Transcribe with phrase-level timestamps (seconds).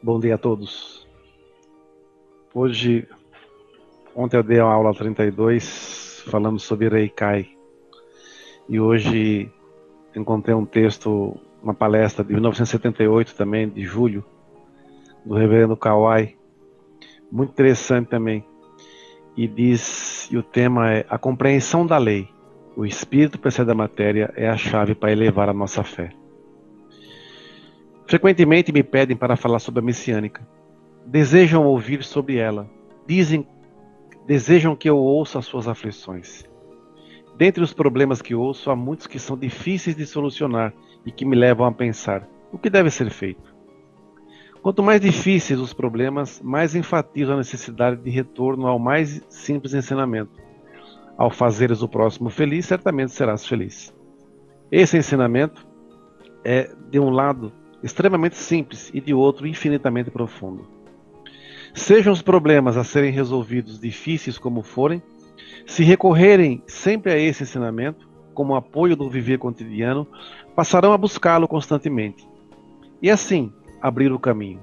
[0.00, 1.04] Bom dia a todos.
[2.54, 3.08] Hoje,
[4.14, 7.48] ontem eu dei a aula 32 falando sobre Reikai.
[8.68, 9.50] E hoje
[10.14, 14.24] encontrei um texto, uma palestra de 1978 também, de julho,
[15.24, 16.36] do reverendo Kawai.
[17.30, 18.44] Muito interessante também.
[19.36, 22.28] E diz, e o tema é a compreensão da lei.
[22.76, 26.12] O espírito precede a matéria é a chave para elevar a nossa fé.
[28.08, 30.40] Frequentemente me pedem para falar sobre a messiânica.
[31.04, 32.66] Desejam ouvir sobre ela.
[33.06, 33.46] Dizem,
[34.26, 36.42] desejam que eu ouça as suas aflições.
[37.36, 40.72] Dentre os problemas que ouço, há muitos que são difíceis de solucionar
[41.04, 43.54] e que me levam a pensar: o que deve ser feito?
[44.62, 50.32] Quanto mais difíceis os problemas, mais enfatizo a necessidade de retorno ao mais simples ensinamento.
[51.18, 53.94] Ao fazeres o próximo feliz, certamente serás feliz.
[54.72, 55.68] Esse ensinamento
[56.42, 57.52] é, de um lado,
[57.82, 60.68] extremamente simples e de outro infinitamente profundo.
[61.74, 65.02] Sejam os problemas a serem resolvidos difíceis como forem,
[65.66, 70.06] se recorrerem sempre a esse ensinamento, como apoio do viver cotidiano,
[70.54, 72.26] passarão a buscá-lo constantemente.
[73.02, 74.62] E assim, abrir o caminho.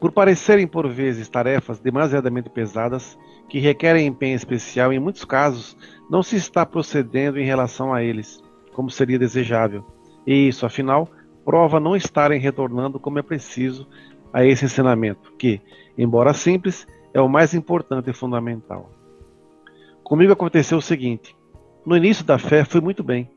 [0.00, 5.76] Por parecerem por vezes tarefas demasiadamente pesadas, que requerem empenho especial, em muitos casos
[6.10, 8.42] não se está procedendo em relação a eles,
[8.72, 9.84] como seria desejável.
[10.26, 11.08] E isso, afinal,
[11.44, 13.86] prova não estarem retornando como é preciso
[14.32, 15.60] a esse ensinamento, que,
[15.96, 18.90] embora simples, é o mais importante e fundamental.
[20.02, 21.36] Comigo aconteceu o seguinte:
[21.86, 23.30] no início da fé fui muito bem.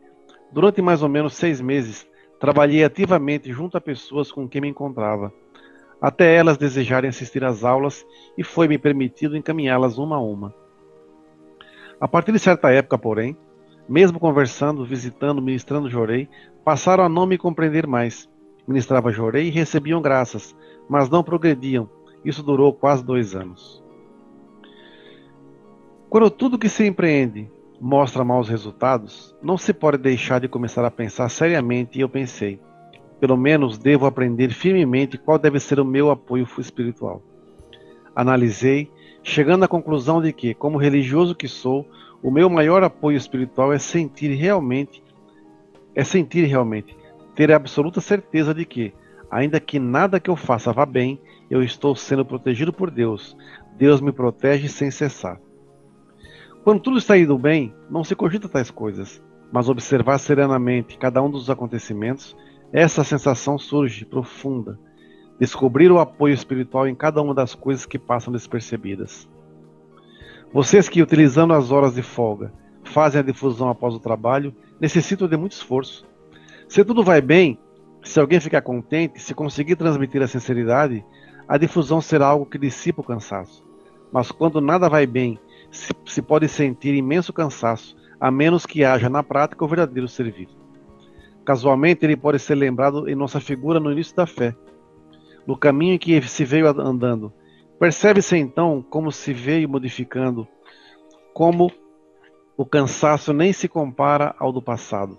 [0.52, 2.08] Durante mais ou menos seis meses,
[2.40, 5.34] trabalhei ativamente junto a pessoas com quem me encontrava,
[6.02, 8.06] até elas desejarem assistir às aulas
[8.38, 10.54] e foi-me permitido encaminhá-las uma a uma.
[12.00, 13.36] A partir de certa época, porém,
[13.88, 16.28] mesmo conversando, visitando, ministrando Jorei,
[16.64, 18.30] passaram a não me compreender mais.
[18.68, 20.56] Ministrava Jorei e recebiam graças,
[20.90, 21.90] mas não progrediam.
[22.24, 23.84] Isso durou quase dois anos.
[26.10, 27.50] Quando tudo que se empreende
[27.80, 32.60] mostra maus resultados, não se pode deixar de começar a pensar seriamente, e eu pensei,
[33.20, 37.22] pelo menos devo aprender firmemente qual deve ser o meu apoio espiritual.
[38.16, 41.86] Analisei, chegando à conclusão de que, como religioso que sou,
[42.22, 45.04] o meu maior apoio espiritual é sentir realmente,
[45.96, 46.98] é sentir realmente,
[47.36, 48.94] ter a absoluta certeza de que,
[49.30, 53.38] ainda que nada que eu faça vá bem, eu estou sendo protegido por Deus.
[53.78, 55.40] Deus me protege sem cessar.
[56.64, 61.30] Quando tudo está indo bem, não se cogita tais coisas, mas observar serenamente cada um
[61.30, 62.36] dos acontecimentos,
[62.74, 64.78] essa sensação surge profunda.
[65.40, 69.30] Descobrir o apoio espiritual em cada uma das coisas que passam despercebidas.
[70.54, 72.54] Vocês que, utilizando as horas de folga,
[72.84, 76.06] fazem a difusão após o trabalho, necessitam de muito esforço.
[76.68, 77.60] Se tudo vai bem,
[78.04, 81.04] se alguém ficar contente, se conseguir transmitir a sinceridade,
[81.48, 83.64] a difusão será algo que dissipa o cansaço.
[84.12, 85.38] Mas quando nada vai bem,
[85.70, 90.58] se, se pode sentir imenso cansaço, a menos que haja na prática o verdadeiro serviço.
[91.46, 94.56] Casualmente, ele pode ser lembrado em nossa figura no início da fé,
[95.46, 97.32] no caminho em que se veio andando,
[97.80, 100.48] Percebe-se então como se veio modificando,
[101.34, 101.72] como
[102.58, 105.18] o cansaço nem se compara ao do passado.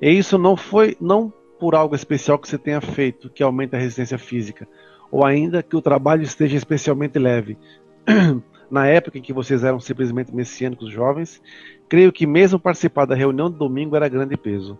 [0.00, 3.80] E isso não foi não por algo especial que você tenha feito, que aumenta a
[3.80, 4.68] resistência física,
[5.10, 7.58] ou ainda que o trabalho esteja especialmente leve.
[8.70, 11.40] Na época em que vocês eram simplesmente messiânicos jovens,
[11.88, 14.78] creio que mesmo participar da reunião de domingo era grande peso.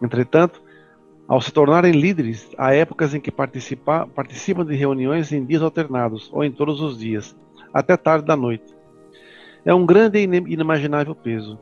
[0.00, 0.62] Entretanto,
[1.32, 6.28] ao se tornarem líderes, há épocas em que participa, participam de reuniões em dias alternados
[6.30, 7.34] ou em todos os dias,
[7.72, 8.76] até tarde da noite.
[9.64, 11.58] É um grande e inimaginável peso.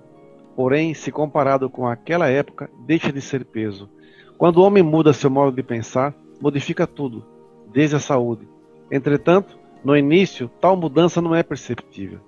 [0.57, 3.89] Porém, se comparado com aquela época, deixa de ser peso.
[4.37, 7.25] Quando o homem muda seu modo de pensar, modifica tudo,
[7.73, 8.49] desde a saúde.
[8.91, 12.19] Entretanto, no início, tal mudança não é perceptível.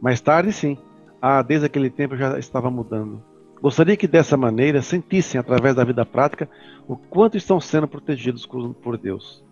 [0.00, 0.76] Mais tarde, sim.
[1.22, 3.22] Ah, desde aquele tempo já estava mudando.
[3.64, 6.46] Gostaria que dessa maneira sentissem, através da vida prática,
[6.86, 9.42] o quanto estão sendo protegidos por Deus.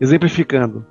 [0.00, 0.86] Exemplificando,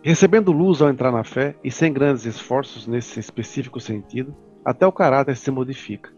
[0.00, 4.32] recebendo luz ao entrar na fé e sem grandes esforços nesse específico sentido,
[4.64, 6.08] até o caráter se modifica.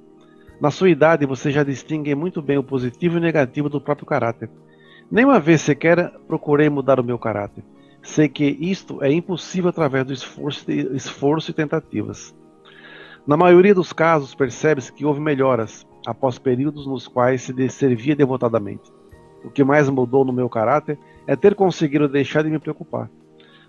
[0.61, 4.06] Na sua idade, você já distingue muito bem o positivo e o negativo do próprio
[4.06, 4.50] caráter.
[5.11, 7.64] Nenhuma vez sequer procurei mudar o meu caráter.
[8.03, 12.38] Sei que isto é impossível através do esforço, esforço e tentativas.
[13.26, 18.90] Na maioria dos casos, percebe-se que houve melhoras após períodos nos quais se servia devotadamente.
[19.44, 23.11] O que mais mudou no meu caráter é ter conseguido deixar de me preocupar.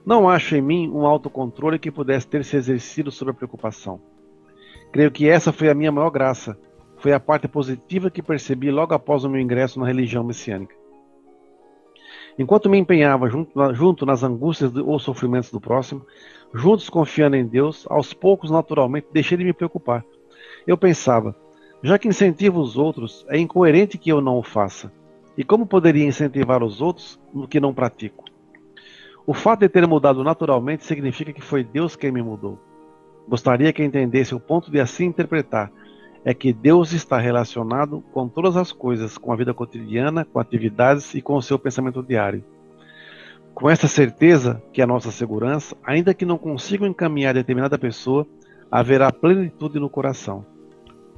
[0.06, 4.01] Não acho em mim um autocontrole que pudesse ter se exercido sobre a preocupação.
[4.92, 6.57] Creio que essa foi a minha maior graça.
[6.98, 10.75] Foi a parte positiva que percebi logo após o meu ingresso na religião messiânica.
[12.38, 16.06] Enquanto me empenhava junto, junto nas angústias ou sofrimentos do próximo,
[16.54, 20.06] juntos confiando em Deus, aos poucos, naturalmente, deixei de me preocupar.
[20.66, 21.36] Eu pensava,
[21.83, 24.92] já que incentivo os outros, é incoerente que eu não o faça.
[25.38, 28.25] E como poderia incentivar os outros no que não pratico?
[29.25, 32.60] O fato de ter mudado naturalmente significa que foi Deus quem me mudou.
[33.27, 35.72] Gostaria que entendesse o ponto de assim interpretar
[36.24, 41.14] é que Deus está relacionado com todas as coisas, com a vida cotidiana, com atividades
[41.16, 42.44] e com o seu pensamento diário.
[43.54, 48.26] Com essa certeza, que é a nossa segurança, ainda que não consigam encaminhar determinada pessoa,
[48.72, 50.46] haverá plenitude no coração.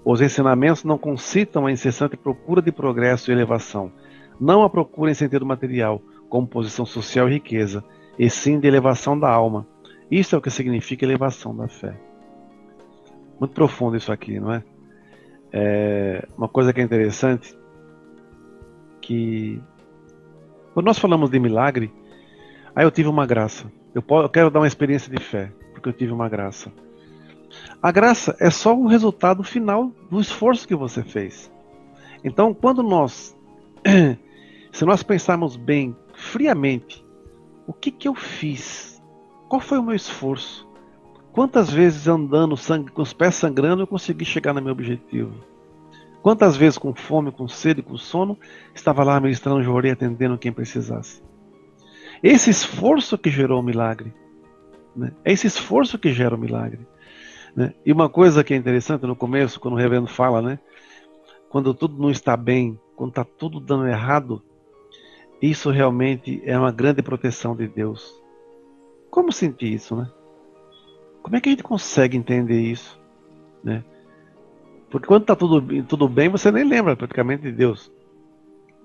[0.06, 3.92] Os ensinamentos não concitam a incessante procura de progresso e elevação,
[4.40, 7.84] não a procura em sentido material, como posição social e riqueza,
[8.18, 9.68] e sim de elevação da alma.
[10.10, 11.96] Isso é o que significa elevação da fé.
[13.40, 14.64] Muito profundo isso aqui, não é?
[15.54, 17.56] É, uma coisa que é interessante,
[19.00, 19.62] que
[20.74, 21.94] quando nós falamos de milagre,
[22.76, 23.72] aí eu tive uma graça.
[23.94, 26.72] Eu, posso, eu quero dar uma experiência de fé, porque eu tive uma graça.
[27.80, 31.52] A graça é só o resultado final do esforço que você fez.
[32.24, 33.38] Então, quando nós,
[34.74, 37.06] se nós pensarmos bem, friamente,
[37.68, 39.02] o que que eu fiz?
[39.48, 40.68] Qual foi o meu esforço?
[41.34, 45.34] Quantas vezes andando sangue, com os pés sangrando eu consegui chegar no meu objetivo?
[46.22, 48.38] Quantas vezes com fome, com sede, com sono,
[48.74, 51.24] estava lá ministrando, jorei, atendendo quem precisasse?
[52.22, 54.14] Esse esforço que gerou o milagre.
[54.96, 55.12] Né?
[55.26, 56.88] É esse esforço que gera o milagre.
[57.56, 57.74] Né?
[57.84, 60.60] E uma coisa que é interessante no começo, quando o reverendo fala, né?
[61.50, 64.42] quando tudo não está bem, quando está tudo dando errado,
[65.42, 68.14] isso realmente é uma grande proteção de Deus.
[69.10, 70.10] Como sentir isso, né?
[71.24, 73.00] Como é que a gente consegue entender isso?
[73.64, 73.84] Né?
[74.92, 77.90] Porque quando está tudo, tudo bem, você nem lembra praticamente de Deus.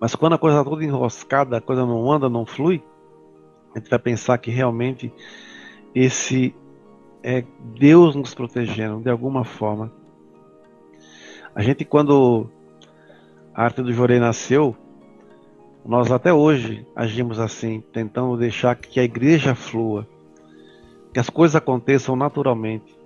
[0.00, 2.80] Mas quando a coisa está toda enroscada, a coisa não anda, não flui,
[3.74, 5.12] a gente vai pensar que realmente
[5.92, 6.54] esse
[7.24, 7.44] é
[7.78, 9.92] Deus nos protegendo de alguma forma.
[11.54, 12.48] A gente, quando
[13.52, 14.76] a arte do Jorei nasceu,
[15.84, 20.06] nós até hoje agimos assim, tentando deixar que a igreja flua
[21.12, 22.96] que as coisas aconteçam naturalmente.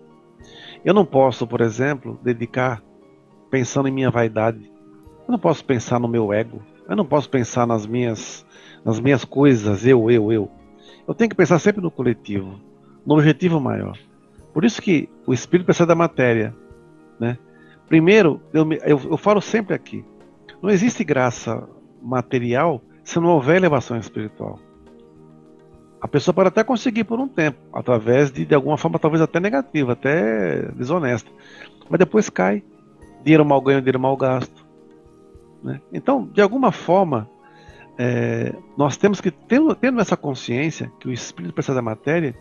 [0.84, 2.82] Eu não posso, por exemplo, dedicar
[3.50, 4.70] pensando em minha vaidade.
[5.26, 6.60] Eu não posso pensar no meu ego.
[6.88, 8.44] Eu não posso pensar nas minhas,
[8.84, 10.50] nas minhas coisas, eu, eu, eu.
[11.06, 12.60] Eu tenho que pensar sempre no coletivo,
[13.06, 13.96] no objetivo maior.
[14.52, 16.54] Por isso que o espírito precisa da matéria,
[17.19, 17.38] né?
[17.88, 20.04] Primeiro, eu, eu, eu falo sempre aqui,
[20.62, 21.69] não existe graça
[22.00, 24.58] material se não houver elevação espiritual.
[26.02, 29.38] A pessoa pode até conseguir por um tempo, através de, de alguma forma, talvez até
[29.38, 31.31] negativa, até desonesta.
[31.88, 32.64] Mas depois cai.
[33.22, 34.66] Dinheiro mal ganho, dinheiro mal gasto.
[35.62, 35.81] Né?
[35.93, 37.31] Então, de alguma forma,
[37.96, 42.34] é, nós temos que, tendo, tendo essa consciência que o espírito precisa da matéria,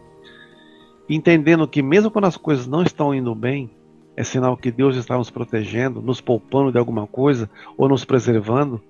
[1.08, 3.69] entendendo que mesmo quando as coisas não estão indo bem,
[4.18, 7.48] é sinal que Deus está nos protegendo, nos poupando de alguma coisa
[7.78, 8.81] ou nos preservando,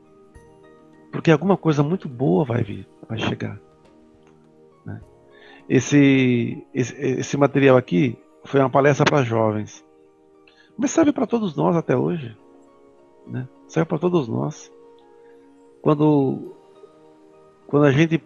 [1.12, 3.59] porque alguma coisa muito boa vai vir, vai chegar.
[5.73, 9.85] Esse, esse, esse material aqui foi uma palestra para jovens.
[10.77, 12.35] Mas serve para todos nós até hoje.
[13.25, 13.47] Né?
[13.69, 14.69] Serve para todos nós.
[15.81, 16.57] Quando,
[17.68, 18.21] quando a gente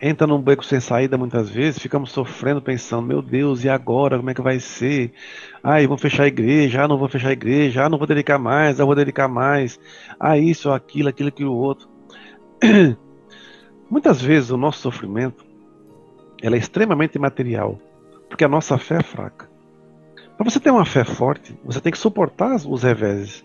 [0.00, 4.16] entra num beco sem saída muitas vezes, ficamos sofrendo, pensando, meu Deus, e agora?
[4.16, 5.12] Como é que vai ser?
[5.62, 8.40] Ah, vou fechar a igreja, ah, não vou fechar a igreja, ah, não vou dedicar
[8.40, 9.78] mais, ah, vou dedicar mais,
[10.18, 11.88] ah, isso, aquilo, aquilo, aquilo, outro.
[13.88, 15.49] Muitas vezes o nosso sofrimento
[16.42, 17.78] ela é extremamente material,
[18.28, 19.48] porque a nossa fé é fraca.
[20.36, 23.44] Para você ter uma fé forte, você tem que suportar os reveses.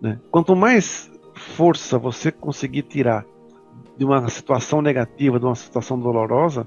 [0.00, 0.18] Né?
[0.30, 3.24] Quanto mais força você conseguir tirar
[3.96, 6.66] de uma situação negativa, de uma situação dolorosa,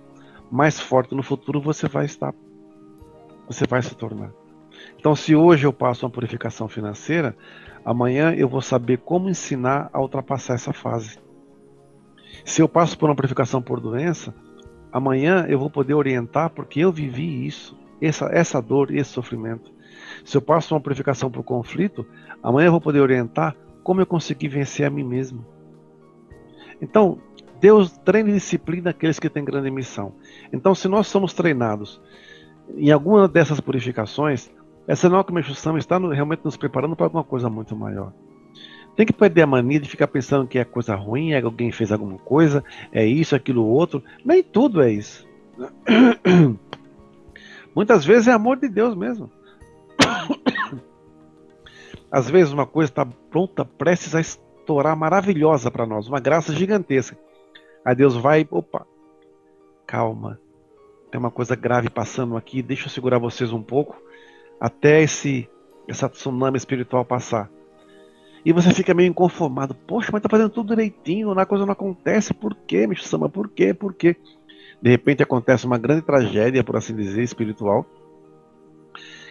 [0.49, 2.33] mais forte no futuro você vai estar.
[3.47, 4.31] Você vai se tornar.
[4.97, 7.35] Então, se hoje eu passo uma purificação financeira,
[7.83, 11.19] amanhã eu vou saber como ensinar a ultrapassar essa fase.
[12.45, 14.33] Se eu passo por uma purificação por doença,
[14.97, 19.71] Amanhã eu vou poder orientar porque eu vivi isso, essa, essa dor, esse sofrimento.
[20.25, 22.03] Se eu passo uma purificação para o conflito,
[22.41, 25.45] amanhã eu vou poder orientar como eu consegui vencer a mim mesmo.
[26.81, 27.19] Então,
[27.61, 30.15] Deus treina e disciplina aqueles que têm grande missão.
[30.51, 32.01] Então, se nós somos treinados
[32.75, 34.49] em alguma dessas purificações,
[34.87, 38.11] é sinal que está realmente nos preparando para alguma coisa muito maior.
[38.97, 41.91] Tem que perder a mania de ficar pensando que é coisa ruim, é alguém fez
[41.91, 44.03] alguma coisa, é isso, aquilo, outro.
[44.25, 45.23] Nem tudo é isso.
[47.75, 49.29] Muitas vezes é amor de Deus mesmo.
[52.11, 54.21] Às vezes uma coisa está pronta, prestes a
[54.65, 57.15] Torá maravilhosa para nós, uma graça gigantesca.
[57.85, 58.87] Aí Deus vai, opa,
[59.85, 60.39] calma,
[61.11, 64.01] tem uma coisa grave passando aqui, deixa eu segurar vocês um pouco
[64.59, 65.47] até esse
[65.87, 67.47] essa tsunami espiritual passar.
[68.47, 69.75] E você fica meio inconformado.
[69.75, 72.33] Poxa, mas tá fazendo tudo direitinho, a coisa não acontece.
[72.33, 73.27] Por quê, Micho Sama?
[73.27, 73.73] Por quê?
[73.73, 74.15] Por quê?
[74.81, 77.85] De repente acontece uma grande tragédia, por assim dizer, espiritual,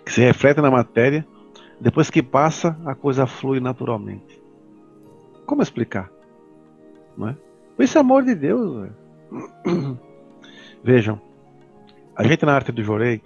[0.04, 1.26] que se reflete na matéria.
[1.80, 4.38] Depois que passa, a coisa flui naturalmente.
[5.46, 6.10] Como explicar?
[7.16, 7.36] Não é?
[7.78, 8.90] Esse amor de Deus.
[10.84, 11.18] Vejam,
[12.14, 13.22] a gente na arte do Jorei,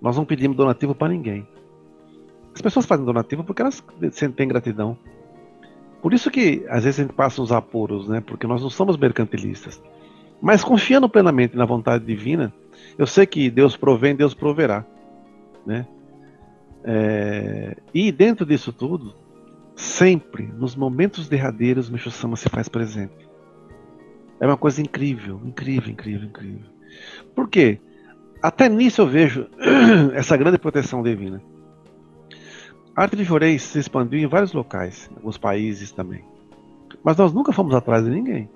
[0.00, 1.44] nós não pedimos donativo para ninguém.
[2.58, 4.98] As pessoas fazem donativo porque elas sentem gratidão.
[6.02, 8.20] Por isso que às vezes a gente passa uns apuros, né?
[8.20, 9.80] Porque nós não somos mercantilistas.
[10.42, 12.52] Mas confiando plenamente na vontade divina,
[12.98, 14.84] eu sei que Deus provém, Deus proverá,
[15.64, 15.86] né?
[16.82, 17.76] É...
[17.94, 19.14] E dentro disso tudo,
[19.76, 23.28] sempre, nos momentos derradeiros, Meixo Sama se faz presente.
[24.40, 26.66] É uma coisa incrível, incrível, incrível, incrível.
[27.36, 27.78] Por quê?
[28.42, 29.46] Até nisso eu vejo
[30.12, 31.40] essa grande proteção divina.
[32.98, 36.24] A arte de Jorei se expandiu em vários locais, em alguns países também.
[37.00, 38.50] Mas nós nunca fomos atrás de ninguém.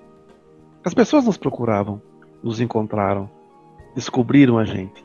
[0.83, 2.01] As pessoas nos procuravam,
[2.43, 3.29] nos encontraram,
[3.95, 5.01] descobriram a gente.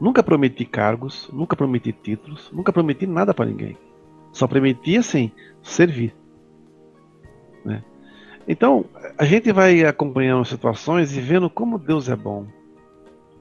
[0.00, 3.76] Nunca prometi cargos, nunca prometi títulos, nunca prometi nada para ninguém.
[4.32, 5.30] Só prometi, assim,
[5.62, 6.16] servir.
[7.62, 7.84] Né?
[8.48, 8.86] Então,
[9.18, 12.46] a gente vai acompanhando situações e vendo como Deus é bom,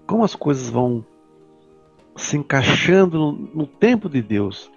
[0.05, 1.05] como as coisas vão
[2.17, 4.74] se encaixando no, no tempo de Deus.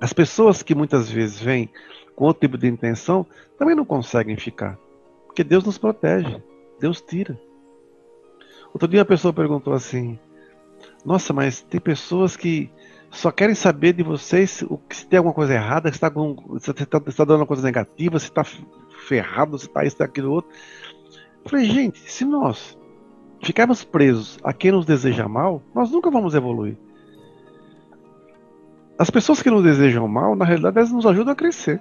[0.00, 1.68] As pessoas que muitas vezes vêm
[2.14, 3.26] com outro tipo de intenção
[3.58, 4.78] também não conseguem ficar,
[5.26, 6.42] porque Deus nos protege,
[6.80, 7.38] Deus tira.
[8.72, 10.18] Outro dia uma pessoa perguntou assim:
[11.04, 12.70] Nossa, mas tem pessoas que
[13.10, 17.24] só querem saber de vocês que se tem alguma coisa errada, se está tá, tá
[17.24, 20.50] dando uma coisa negativa, se está ferrado, se está isso, está aquilo outro.
[21.44, 22.78] Eu falei, gente, se nós
[23.42, 26.76] ficarmos presos a quem nos deseja mal, nós nunca vamos evoluir.
[28.98, 31.80] As pessoas que nos desejam mal, na realidade, elas nos ajudam a crescer.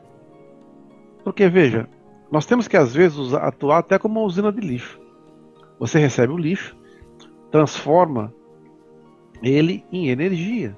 [1.23, 1.89] Porque, veja,
[2.31, 4.99] nós temos que às vezes atuar até como uma usina de lixo.
[5.79, 6.77] Você recebe o lixo,
[7.51, 8.33] transforma
[9.41, 10.77] ele em energia.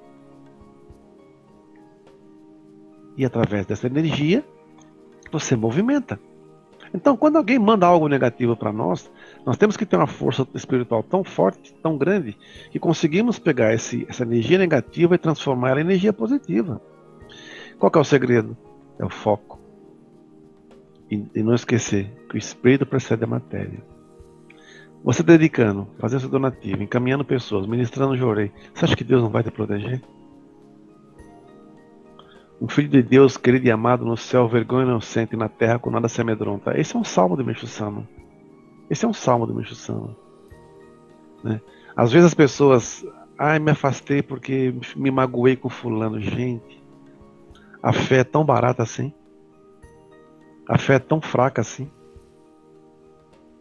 [3.17, 4.45] E através dessa energia,
[5.31, 6.19] você movimenta.
[6.93, 9.11] Então, quando alguém manda algo negativo para nós,
[9.45, 12.37] nós temos que ter uma força espiritual tão forte, tão grande,
[12.71, 16.81] que conseguimos pegar esse, essa energia negativa e transformar ela em energia positiva.
[17.77, 18.55] Qual é o segredo?
[18.99, 19.59] É o foco.
[21.09, 23.81] E, e não esquecer que o espírito precede a matéria.
[25.03, 29.41] Você dedicando, fazendo seu donativo, encaminhando pessoas, ministrando jorei, você acha que Deus não vai
[29.41, 30.01] te proteger?
[32.61, 36.09] Um filho de Deus, querido e amado no céu, vergonha inocente na terra com nada
[36.09, 36.77] se amedronta.
[36.77, 38.05] Esse é um salmo de Meixo Sama.
[38.89, 40.15] Esse é um salmo de Meixo Sama.
[41.43, 41.61] Né?
[41.95, 43.05] Às vezes as pessoas,
[43.37, 46.19] ai, me afastei porque me magoei com fulano.
[46.19, 46.83] Gente,
[47.81, 49.13] a fé é tão barata assim.
[50.67, 51.89] A fé é tão fraca assim.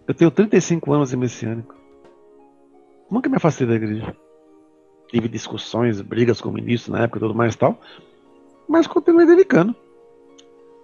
[0.07, 1.75] Eu tenho 35 anos de messiânico.
[3.11, 4.17] Nunca me afastei da igreja.
[5.09, 7.79] Tive discussões, brigas com o ministro na época e tudo mais e tal
[8.69, 9.75] mas continuei dedicando.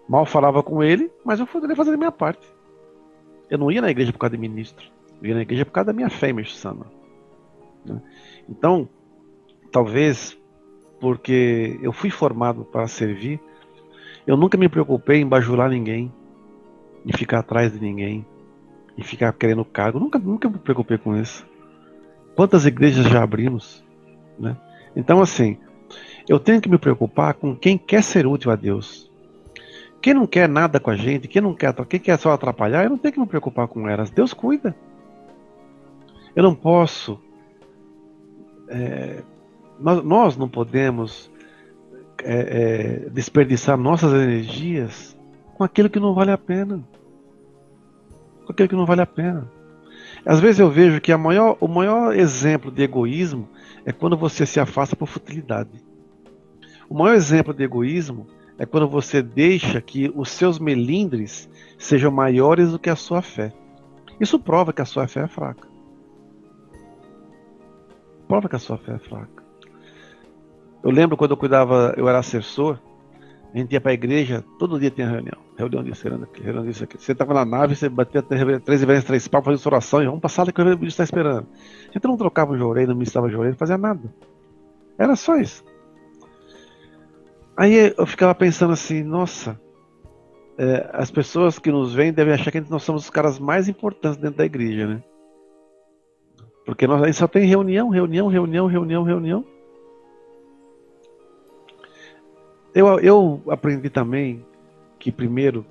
[0.09, 2.47] Mal falava com ele, mas eu poderia fazer a minha parte.
[3.54, 4.84] Eu não ia na igreja por causa de ministro.
[5.23, 6.87] Eu ia na igreja por causa da minha fé, Mestre Sama.
[7.87, 8.02] Né?
[8.49, 8.88] Então,
[9.70, 10.37] talvez
[10.99, 13.38] porque eu fui formado para servir,
[14.26, 16.12] eu nunca me preocupei em bajular ninguém,
[17.06, 18.26] em ficar atrás de ninguém,
[18.99, 20.00] em ficar querendo cargo.
[20.00, 21.46] Nunca, nunca me preocupei com isso.
[22.34, 23.84] Quantas igrejas já abrimos?
[24.37, 24.56] Né?
[24.96, 25.58] Então, assim,
[26.28, 29.08] eu tenho que me preocupar com quem quer ser útil a Deus.
[30.04, 32.90] Quem não quer nada com a gente, quem não quer, quem quer só atrapalhar, eu
[32.90, 34.11] não tenho que me preocupar com elas.
[34.11, 34.76] Deus cuida.
[36.37, 37.18] Eu não posso.
[38.68, 39.23] É,
[39.80, 41.30] nós, nós, não podemos
[42.23, 42.34] é,
[43.06, 45.16] é, desperdiçar nossas energias
[45.54, 46.87] com aquilo que não vale a pena.
[48.44, 49.50] Com aquilo que não vale a pena.
[50.26, 53.49] Às vezes eu vejo que maior, o maior exemplo de egoísmo
[53.87, 55.82] é quando você se afasta por futilidade.
[56.90, 62.70] O maior exemplo de egoísmo é quando você deixa que os seus melindres sejam maiores
[62.70, 63.52] do que a sua fé.
[64.20, 65.66] Isso prova que a sua fé é fraca.
[68.28, 69.42] Prova que a sua fé é fraca.
[70.82, 72.78] Eu lembro quando eu cuidava, eu era assessor,
[73.52, 75.38] a gente ia para a igreja, todo dia tinha reunião.
[75.56, 77.00] Reunião disso, reunião aqui, reunião disso aqui.
[77.00, 80.52] Você estava na nave, você batia três vezes, três pau, fazia oração, e vamos sala
[80.52, 81.46] que o ministro está esperando.
[81.88, 84.12] A gente não trocava o jorei, não ministrava o jorei, não fazia nada.
[84.99, 85.64] Era só isso.
[87.56, 89.61] Aí eu ficava pensando assim, nossa,
[90.58, 94.18] é, as pessoas que nos veem devem achar que nós somos os caras mais importantes
[94.18, 95.02] dentro da igreja, né?
[96.64, 99.44] Porque nós aí só tem reunião, reunião, reunião, reunião, reunião.
[102.75, 104.44] Eu, eu aprendi também
[104.99, 105.64] que primeiro,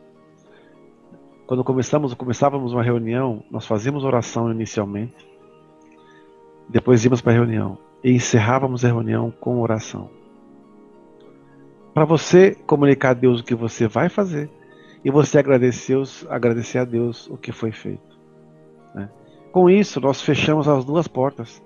[1.45, 5.27] quando começamos, começávamos uma reunião, nós fazíamos oração inicialmente,
[6.69, 10.22] depois íamos para a reunião e encerrávamos a reunião com oração.
[11.93, 14.49] Para você comunicar a Deus o que você vai fazer
[15.05, 15.97] e você agradecer,
[16.29, 18.17] agradecer a Deus o que foi feito.
[18.95, 19.09] Né?
[19.51, 21.61] Com isso, nós fechamos as duas portas.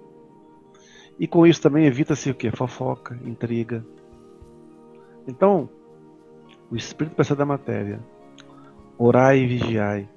[1.19, 2.51] E com isso também evita-se o que?
[2.51, 3.85] Fofoca, intriga.
[5.27, 5.69] Então,
[6.69, 7.99] o Espírito precisa da matéria.
[8.97, 10.09] Orai e vigiai.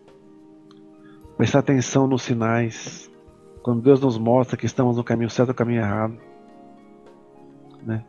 [1.37, 3.11] Prestar atenção nos sinais.
[3.63, 6.19] Quando Deus nos mostra que estamos no caminho certo ou no caminho errado.
[7.83, 8.05] Né?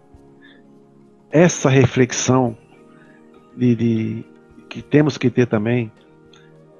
[1.31, 2.57] Essa reflexão
[3.55, 4.25] de, de
[4.69, 5.91] que temos que ter também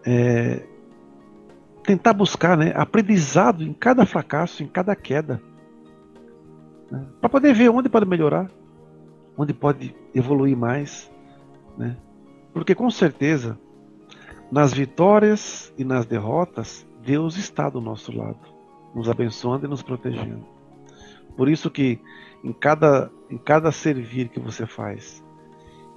[0.05, 0.65] é
[1.83, 5.41] tentar buscar né, aprendizado em cada fracasso, em cada queda,
[6.89, 8.49] né, para poder ver onde pode melhorar,
[9.37, 11.11] onde pode evoluir mais,
[11.77, 11.97] né,
[12.53, 13.57] porque com certeza
[14.51, 18.39] nas vitórias e nas derrotas Deus está do nosso lado,
[18.93, 20.45] nos abençoando e nos protegendo.
[21.35, 21.99] Por isso que
[22.43, 25.23] em cada em cada servir que você faz,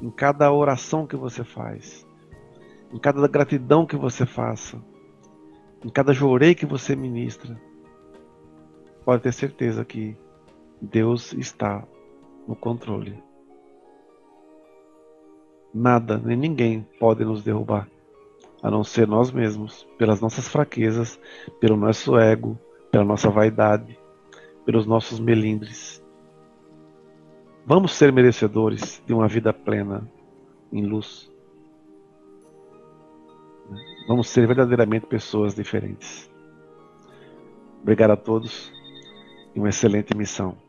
[0.00, 2.07] em cada oração que você faz,
[2.93, 4.81] em cada gratidão que você faça,
[5.85, 7.61] em cada jorei que você ministra,
[9.05, 10.17] pode ter certeza que
[10.81, 11.85] Deus está
[12.47, 13.23] no controle.
[15.73, 17.88] Nada nem ninguém pode nos derrubar,
[18.62, 21.19] a não ser nós mesmos, pelas nossas fraquezas,
[21.59, 22.57] pelo nosso ego,
[22.93, 23.99] pela nossa vaidade,
[24.64, 26.02] pelos nossos melindres.
[27.66, 30.11] Vamos ser merecedores de uma vida plena
[30.73, 31.30] em luz.
[34.06, 36.30] Vamos ser verdadeiramente pessoas diferentes.
[37.83, 38.72] Obrigado a todos
[39.55, 40.63] e uma excelente missão.